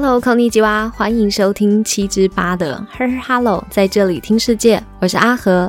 [0.00, 5.68] Hello，康尼吉娃，欢迎收听七之八的 Her Hello，在这里听世界，我是阿和。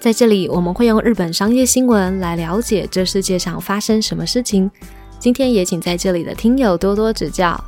[0.00, 4.70] 在这里，我们会用日本商业新闻来了解这世界上发生什么事情。
[5.18, 7.62] 今天也请在这里的听友多多指教。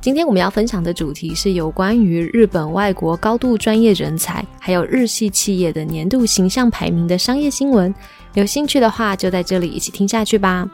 [0.00, 7.92] 今天我们要分享的主题是有关于日本外国高度专业人才，还有日系企业的年度形象排名的商业新闻。
[8.34, 10.70] 有兴趣的话，就在这里一起听下去吧。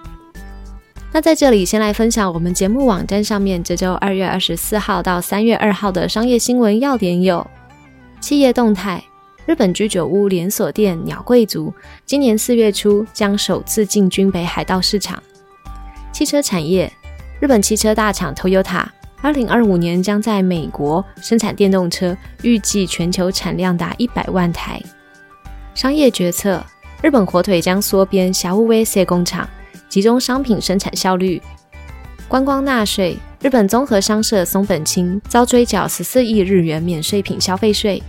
[1.15, 7.49] 那在这里先来分享我们节目网站上面这周二月二十四号到三月二号的商业新闻要点有：
[8.21, 9.01] 企业动态，
[9.47, 11.73] 日本居酒屋连锁店鸟贵族
[12.05, 15.17] 今年四月初将首次进军北海道市场；
[16.11, 16.93] 汽车产业，
[17.39, 18.85] 日本汽车大厂 Toyota
[19.23, 24.81] 二零二五年将在美国生产电动车，预计全球产量达一百万台；
[25.77, 26.61] 商业决策，
[27.03, 29.49] 日本火腿将缩编霞屋威 C 工厂。
[29.95, 31.41] 集中商品生产效率，
[32.27, 33.17] 观光纳税。
[33.41, 38.03] 日本综合商社松本清遭追缴十四亿日元免税品消费税。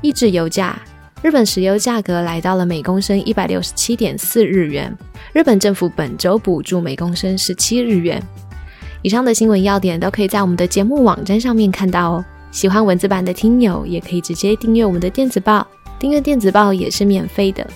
[0.00, 0.80] 抑制油价，
[1.20, 4.90] 日本石油价格来到了每公升一百六十七点四日元。
[5.34, 8.18] 日本政府本周补助每公升十七日元。
[9.02, 12.24] 以上的新闻要点都可以在我们的节目网站上面看到哦。
[12.50, 15.66] 喜欢文字版的听友也可以直接订阅我们的电子报，
[15.98, 17.68] 订阅电子报也是免费的。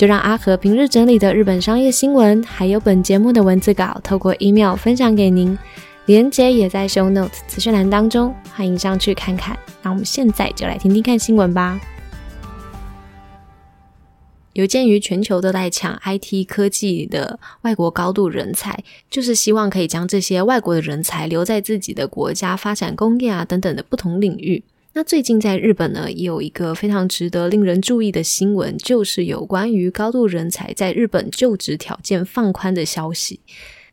[0.00, 5.58] 就让阿和平日整理的日本商业新闻，还有本节目的文字稿，透过 email 分享给您，
[6.06, 9.54] 连接也在 show notes 资讯栏当中，欢迎上去看看。
[9.82, 11.78] 那我们现在就来听听看新闻吧。
[14.54, 24.64] 有鉴于全球都在抢 IT 科技的外国高度人才，就是希望可以将这些外国的人才留在自己的国家发展工业啊等等的不同领域。
[24.92, 33.38] 那最近在日本呢，也有一个非常值得令人注意的新闻，就是有关于高度人才在日本就职条件放宽的消息。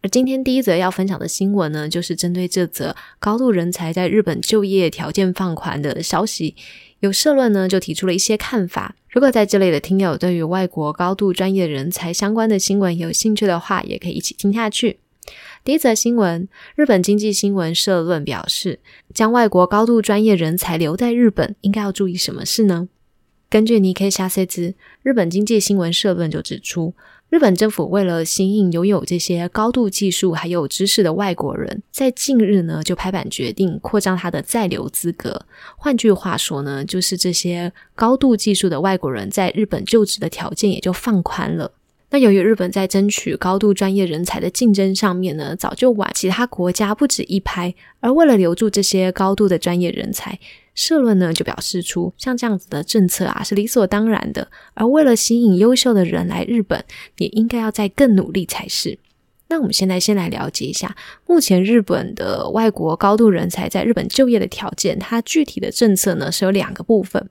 [0.02, 6.56] 而今天第一则要分享的新闻呢，就是针对这则高度人才在日本就业条件放宽的消息，
[7.00, 8.96] 有社论呢就提出了一些看法。
[9.10, 14.98] 如果在这里的听友对于外国高度专业人才相关的新闻有兴趣的话，也可以一起听下去。
[15.68, 16.48] 第一则新闻，
[16.78, 18.80] 日本经济新闻社论表示，
[19.14, 22.88] 将外国高度专业人才留在日本，应该要注意什么事呢？
[23.50, 26.94] 根据尼 K 下塞兹，日本经济新闻社论就指出，
[27.30, 35.46] 日本政府为了吸引拥有这些高度技术还有知识的外国人，在近日呢就拍板决定扩张他的在留资格。
[35.76, 41.74] 换句话说呢，就是这些高度技术的外国人在日本就职的条件也就放宽了。
[42.10, 47.76] 那由于日本在争取高度专业人才的竞争上面呢，早就晚其他国家不止一拍。
[48.00, 50.40] 而为了留住这些高度的专业人才，
[50.74, 54.48] 社论呢就表示出，像这样子的政策啊是理所当然的。
[54.74, 56.82] 而为了吸引优秀的人来日本，
[57.18, 58.98] 也应该要再更努力才是。
[59.50, 67.30] 那我们现在先来了解一下，目前日本的外国高度人才在日本就业的条件，它具体的政策呢是有两个部分。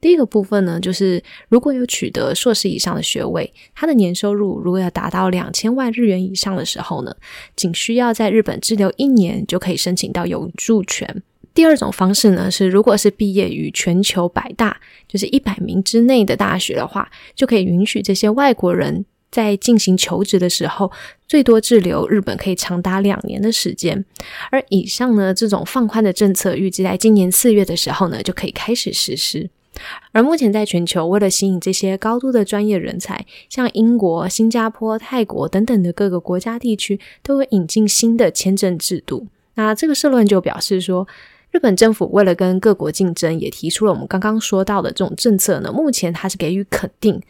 [0.00, 7.14] 第一个部分呢，就是如果有取得硕士以上的学位，他的年收入如果要达到两千万日元以上的时候呢，
[7.56, 11.22] 仅需要在日本滞留一年就可以申请到永住权。
[11.52, 20.92] 第二种方式呢，是如果是毕业于全球百大，就是一百名之内的大学的话，就可以允许这些外国人在进行求职的时候，
[21.26, 24.04] 最多滞留日本可以长达两年的时间。
[24.52, 29.50] 而以上呢，这种放宽的政策，预计在今年四月的时候呢，就可以开始实施。
[30.12, 39.26] 而目前，在全球为了吸引这些高度的专业人才，像英国、新加坡、泰国等等的各个国家地区，都有引进新的签证制度。
[39.54, 41.06] 那这个社论就表示说，
[41.50, 45.72] 日本政府为了跟各国竞争，也提出了我们刚刚说到的这种政策呢。
[45.72, 47.20] 目前它是给予肯定。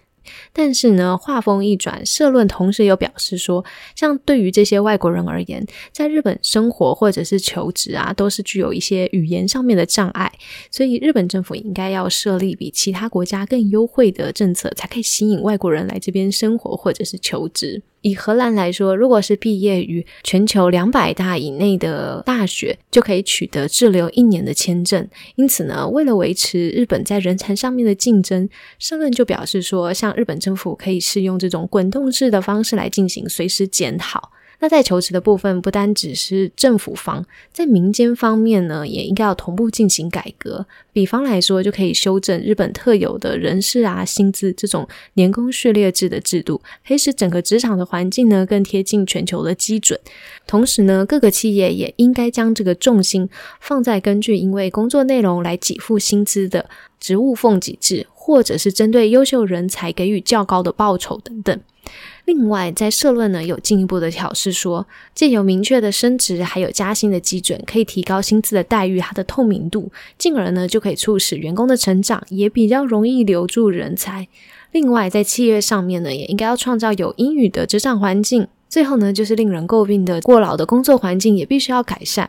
[0.53, 10.33] 但是呢，话锋一转，社论同时又表示说，像对于这些外国人而言，在日本生活或者是求职啊，都是具有一些语言上面的障碍，
[10.71, 17.83] 所以日本政府应该要设立比其他国家更优惠的政策，才可以吸引外国人来这边生活或者是求职。
[18.03, 25.07] 以荷兰来说，如果是毕业于全球两百大以内的大学，就可以取得滞留一年的签证。
[25.35, 28.49] 因此呢，为了维持日本在人才上面的竞争，
[28.79, 34.31] 上任就表示说，像日本政府可以适用这种滚动式的方式来进行随时检讨。
[34.61, 40.67] 那在求职的部分，不单只是政府方，在民间方面呢，也应该要同步进行改革。
[40.93, 49.99] 比方来说，就可以修正日本特有的人事啊、薪资这种年功序列制的制度，可以使整个职场的环境呢更贴近全球的基准。
[50.45, 53.29] 同时呢，各个企业也应该将这个重心
[53.61, 56.69] 放在根据因为工作内容来给付薪资的
[56.99, 61.61] 职务奉给制，或者是针对优秀人才给予较高的报酬等等。
[62.29, 74.29] 另外，在社论呢有进一步的挑示说，借由明确的升职还有加薪的基准，可以提高薪资的待遇，它的透明度，进而呢就可以促使员工的成长，也比较容易留住人才。
[74.73, 78.47] 另外，在企业上面呢，也应该要创造有英语的职场环境。
[78.69, 82.29] 最后呢，就是令人诟病的过劳的工作环境，也必须要改善。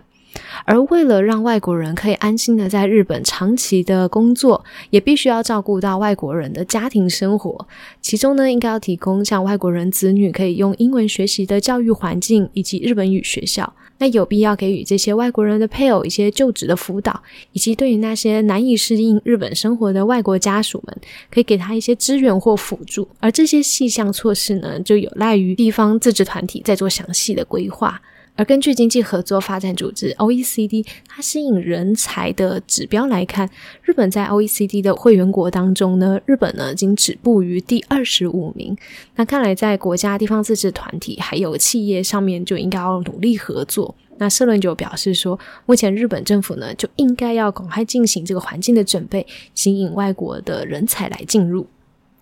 [0.66, 7.68] 而为了让外国人可以安心的在日本长期的工作，也必须要照顾到外国人的家庭生活。
[8.02, 13.74] 其中呢，应该要提供像外国人子女可以用英文学习的教育环境，以及日本语学校。
[14.02, 17.22] 那有必要给予这些外国人的配偶一些就职的辅导，
[17.52, 20.98] 以及对于那些难以适应日本生活的外国家属们，
[21.30, 23.06] 可以给他一些支援或辅助。
[23.20, 28.02] 而这些细项措施呢，就有赖于地方自治团体在做详细的规划。
[28.40, 33.50] 而根据经济合作发展组织 （OECD） 它吸引人才的指标来看，
[33.84, 38.78] 日本在 OECD 的会员国当中呢，日本呢仅止步于第二十五名。
[39.18, 43.94] 那看来在国家、地方自治团体还有企业上面就应该要努力合作。
[44.20, 51.68] 那社论就表示说，目前日本政府呢就应该要赶快进行这个环境的准备，吸引外国的人才来进入。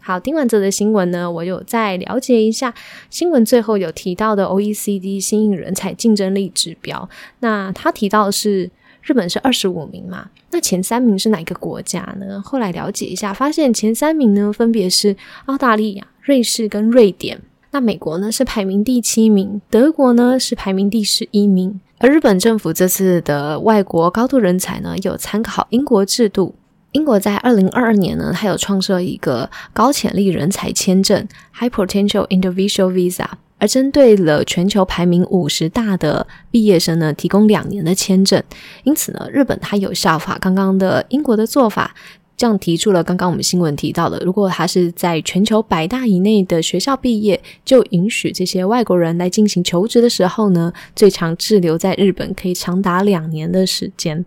[0.08, 2.74] 好，听完这则新闻呢，我有再了解一下
[3.10, 7.10] 新闻最后有提到的 OECD 新引人才竞争力指标。
[7.42, 8.72] 那他提到是
[9.02, 10.30] 日本是二十五名嘛？
[10.52, 12.42] 那前三名是哪个国家呢？
[12.42, 15.14] 后来了解一下，发现前三名呢分别是
[15.48, 17.42] 澳大利亚、瑞士跟瑞典。
[17.72, 21.82] 那美国呢是排名第七名，德国呢是排名第十一名。
[21.98, 26.56] 而日本政府这次的外国高度人才呢，有参考英国制度。
[26.98, 33.28] 英国在二零二二年呢，它有创设一个高潜力人才签证 （High Potential Individual Visa），
[33.60, 38.42] 而针对了全球排名五十大的毕业生呢，提供两年的签证。
[38.84, 41.94] 因此呢，日本它有效法刚刚的英国的做法。
[42.38, 54.24] 这样提出了刚刚我们新闻提到的，如果他是在全球百大以内的学校毕业，就允许这些外国人来进行求职的时候呢，最长滞留在日本可以长达两年的时间。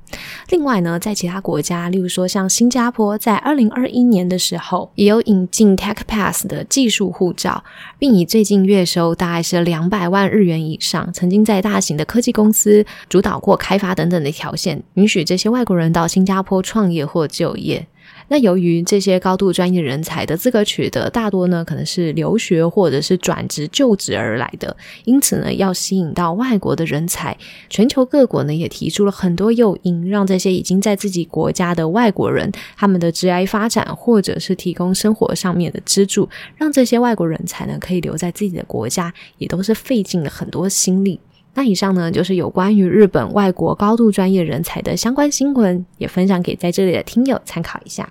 [0.49, 7.63] 另外呢，在其他国家，例如说像新加坡，在二零二一年的时候，也有引进 Tech Pass 的技术护照，
[7.97, 17.87] 并以最近月收大概是两百万日元以上，曾经在大型的科技公司主导过开发等等的条件，允许这些外国人到新加坡创业或就业。
[18.33, 27.37] 那由于这些高度专业人才的资格取得大多呢，可能是留学或者是转职就职而来的，因此呢，要吸引到外国的人才，
[27.69, 41.19] 全球各国呢也提出了很多诱因，让这些已经在自己国家的外国人，他们的职业发展或者是提供生活上面的资助，让这些外国人才呢可以留在自己的国家，也都是费尽了很多心力。
[41.55, 48.09] 那以上呢，就是有关于日本外国高度专业人才的相关新闻，也分享给在这里的听友参考一下。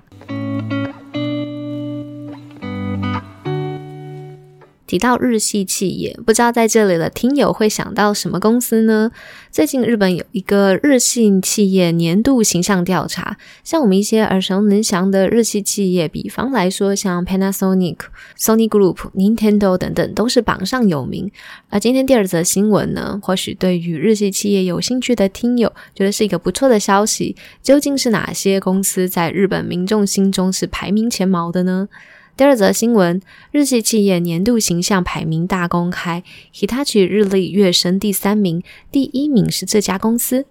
[4.89, 9.12] 提到日系企业，不知道在这里的听友会想到什么公司呢？
[9.51, 17.97] 最近日本有一个日系企业年度形象调查，像我们一些耳熟能详的日系企业，比方来说像 Panasonic、
[18.36, 21.30] Sony Group、Nintendo 等等，都是榜上有名。
[21.69, 27.36] 而今天第二则新闻呢，或许对于日系企业有兴趣的听友，觉得是一个不错的消息。
[27.62, 31.88] 究竟是哪些公司在日本民众心中是排名前茅的呢？
[32.39, 36.24] 第二则新闻：日系企业年度形象排名大公开
[36.55, 40.46] ，Hitachi 日历跃升第三名，第一名是这家公司。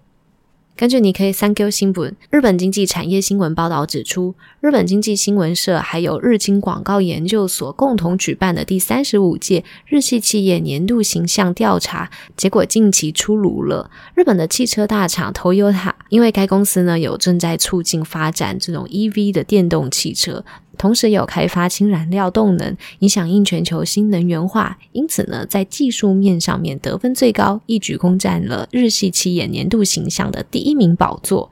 [0.75, 13.89] 根据你可以三 Q 新闻，日本经济产业新闻报道指出，日本经济新闻社还有日经广告研究所共同举办的第三十五届日系企业年度形象调查结果近期出炉了。
[14.13, 20.45] 日本的汽车大厂 Toyota，因为该公司呢有正在促进发展这种 EV 的电动汽车。
[20.79, 31.51] 同时有开发氢燃料动能，以响应全球新能源化，因此呢，在技术面上面得分最高，一举攻占了日系企业年度形象的第一名宝座。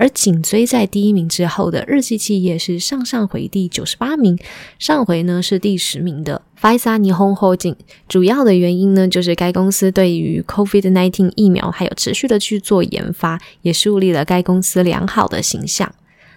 [0.00, 4.38] 而紧追在第一名之后的日系企业是上上回第九十八名，
[4.78, 7.84] 上回呢是第十名的 f i s a Nihon h o d i n g。
[8.06, 15.92] 主要的原因呢，就是该公司对于 COVID-19 疫苗还有持续的去做研发，也树立了该公司良好的形象。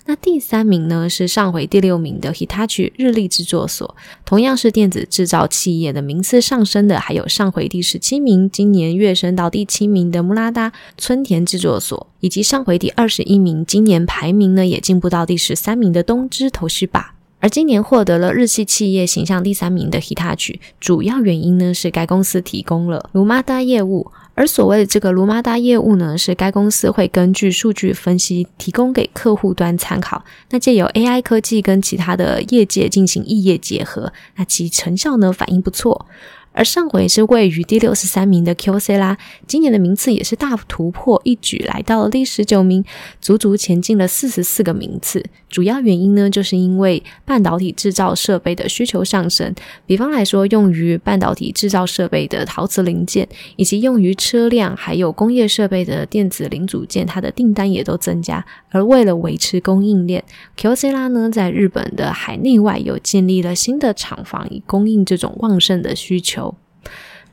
[0.07, 17.13] 那第三名呢是上回第六名的 Hitachi 日立制作所，同样是电子制造企业的名次上升的，还有上回第十七名，今年跃升到第七名的穆拉达村田制作所，以及上回第二十一名，今年排名呢也进步到第十三名的东芝头须把。
[17.41, 24.11] 而今年获得了日系企业形象第三名的 Hitachi，主要原因呢是该公司提供了卢马达业务。
[24.33, 36.05] 而所谓的这个卢马达业务呢，是该公司会根据数据分析提供给客户端参考，那借由 AI 科技跟其他的业界进行异业结合，那其成效呢反应不错。
[36.53, 39.17] 而上回是位于第六十三名的 QC 啦，
[39.47, 42.83] 今年的名次也是大幅突破，一举来到了第十九名，
[43.21, 45.23] 足足前进了四十四个名次。
[45.49, 49.53] 主要原因呢，就是因为半导体制造设备的需求上升，
[49.85, 58.45] 比方来说，用于半导体制造设备的陶瓷零件，以及用于车辆还有工业设备的电子零组件，它的订单也都增加。
[58.69, 60.23] 而为了维持供应链
[60.57, 66.40] ，QC 啦呢，在日本的海内外又建立了新的厂房，以供应这种旺盛的需求。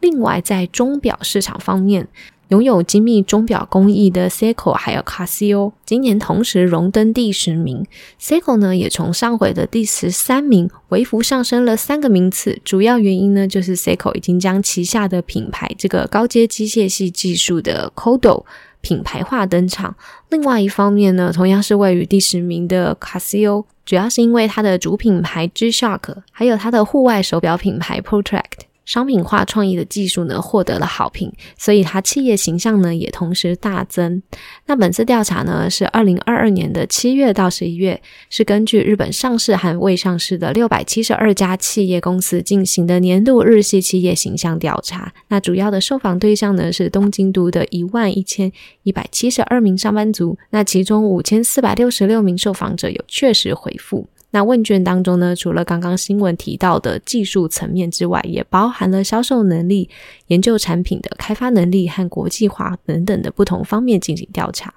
[0.01, 2.07] 另外，在钟表市场方面，
[2.49, 7.85] 拥有精密钟表工艺的 Seiko 还有 Casio，今年同时荣登第十名。
[8.21, 12.59] Seiko 呢，也从上回的第十三名微幅上升了三个名次。
[12.65, 18.45] 主要原因呢，就是 Seiko 已经将旗下的品牌这个高阶机械系技术的 Kodo
[18.81, 19.95] 品牌化登场。
[20.31, 28.68] 另外一方面呢，同样是位于第十名的 Casio，主要是因为它的主品牌 G-Shock，还有它的户外手表品牌 Protract。
[28.89, 34.23] 商品化创意的技术呢获得了好评，所以它企业形象呢也同时大增。
[34.65, 45.13] 那本次调查呢是二零二二年的七月到十一月，是根据日本上市和未上市的六百七十二家企业公司进行的年度日系企业形象调查。
[45.29, 48.51] 那主要的受访对象呢是东京都的一万一千
[48.85, 54.09] 一百七十二名上班族，那其中五千四百六十六名受访者有确实回复。
[54.31, 59.89] 那问卷当中呢，除了刚刚新闻提到的技术层面之外，也包含了销售能力、
[60.27, 64.75] 研究产品的开发能力和国际化等等的不同方面进行调查。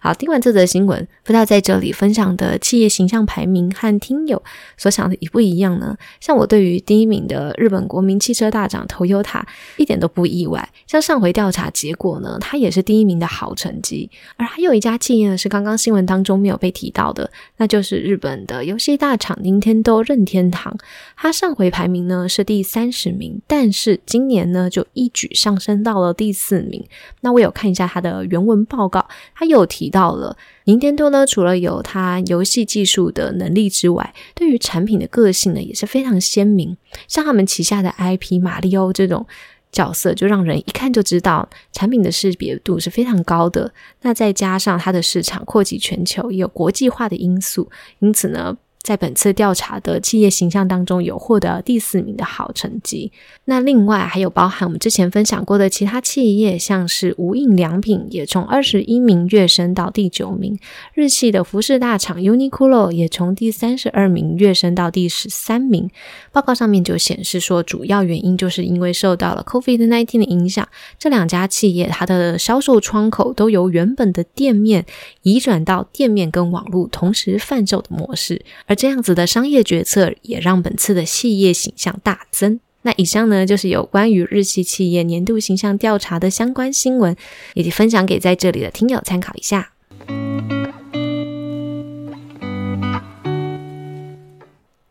[0.00, 4.40] 好，听完这则新闻，不知道在这里分享的企业形象排名和听友
[4.76, 5.96] 所想的一不一样呢？
[6.20, 9.42] 像我对于第一名的日本国民汽车大厂 Toyota
[9.76, 10.68] 一点都不意外。
[10.86, 14.08] 像上回调查结果呢，它也是第一名的好成绩。
[14.36, 20.78] 而还有一家企业呢，是刚刚新闻当中没有被提到的，那就是日本的游戏大厂 Nintendo 任天堂。
[21.16, 26.86] 它上回排名呢是第三十名，但是今年呢就一举上升到了第四名。
[27.22, 29.87] 那我有看一下它的原文报告，它有提。
[29.88, 36.76] 到了，宁天多呢，除了有它游戏技术的能力之外，对于产品的个性呢也是非常鲜明。
[37.06, 39.26] 像他们旗下的 IP 马里奥这种
[39.72, 43.72] 角色，就让人一看就知道产品的识别度是非常高的。
[44.02, 48.56] 那再加上它的市场扩及全球，也有国际化的因素，因此呢。
[48.88, 53.12] 在本次调查的企业形象当中，有获得第四名的好成绩。
[53.44, 60.56] 那另外还有包含我们之前分享过的其他企业，像是无印良品，也从二十一名跃升到第九名；
[60.94, 65.90] 日系的服饰大厂 Uniqlo 也从第三十二名跃升到第十三名。
[66.32, 70.66] 报告上面就显示说，主要原因就是因为受到了 COVID-19 的影响，
[70.98, 74.86] 这两家企业它的销售窗口都由原本的店面
[75.20, 82.60] 移转到店面跟网络同时贩售的模式，而这样子的商业决策也让本次的企业形象大增。
[82.82, 87.16] 那以上呢，就是有关于日系企业年度形象调查的相关新闻，
[87.54, 89.72] 以及分享给在这里的听友参考一下。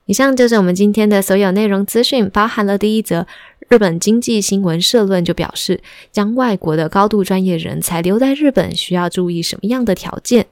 [0.06, 3.26] 以上就是我们今天的所有内容资讯，包含了第一则
[3.70, 5.80] 日本经济新闻社论就表示，
[6.12, 10.48] 将外国的高度专业人才留在日本需要注意什么样的条件。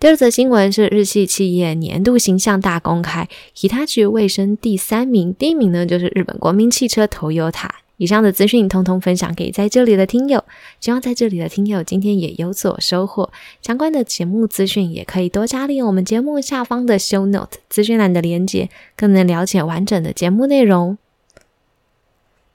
[0.00, 7.68] 第二则新闻是日系企业年度形象大公开，Hitachi 卫生第三名，第一名呢就是日本国民汽车 Toyota。
[7.96, 10.44] 以上的资讯通通分享给在这里的听友，
[10.78, 13.32] 希望在这里的听友今天也有所收获。
[13.60, 20.96] 相关的节目资讯也可以多加利用我们节目下方的 Show Note 资讯栏的连接，更能了解完整的节目内容。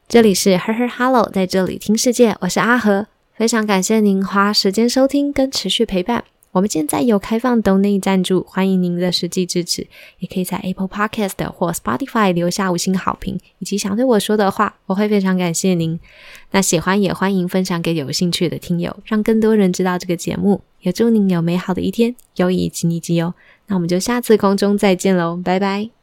[0.08, 6.24] 这里是 Her Her Hello，在这里听世界，我是阿和，非常感谢您花时间收听跟持续陪伴。
[6.54, 9.86] 我们现在有开放 Donate 赞助，欢迎您的实际支持，
[10.20, 16.00] 也可以在 Apple Podcast 或 Spotify 留下五星好评，以及想对我说的话，我会非常感谢您。
[16.52, 20.62] 那喜欢也欢迎分享给有兴趣的听友，让更多人知道这个节目。
[20.82, 23.34] 也祝您有美好的一天，友谊吉尼吉哦。
[23.68, 26.03] 那我们就下次空中再见喽，拜拜。